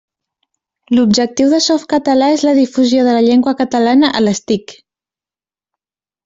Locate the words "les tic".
4.29-4.75